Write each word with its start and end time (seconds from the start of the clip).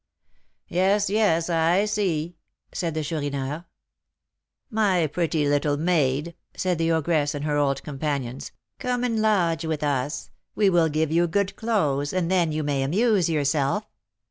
"Yes, 0.67 1.11
yes, 1.11 1.47
I 1.47 1.85
see," 1.85 2.35
said 2.73 2.95
the 2.95 3.03
Chourineur. 3.03 3.65
"'My 4.71 5.05
pretty 5.05 5.47
little 5.47 5.77
maid,' 5.77 6.33
said 6.57 6.79
the 6.79 6.91
ogress 6.91 7.35
and 7.35 7.45
her 7.45 7.57
old 7.57 7.83
companions, 7.83 8.51
'come 8.79 9.03
and 9.03 9.21
lodge 9.21 9.63
with 9.63 9.83
us; 9.83 10.31
we 10.55 10.71
will 10.71 10.89
give 10.89 11.11
you 11.11 11.27
good 11.27 11.55
clothes, 11.55 12.13
and 12.13 12.31
then 12.31 12.51
you 12.51 12.63
may 12.63 12.81
amuse 12.81 13.29
yourself.' 13.29 13.85